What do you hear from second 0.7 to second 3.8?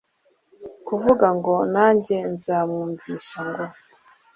kuvuga ngo nanjye nzamwumvisha, ngo